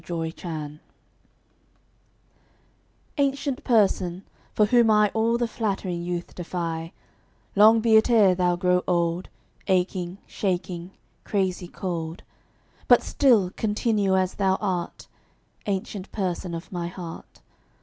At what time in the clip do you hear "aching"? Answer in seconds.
9.67-10.17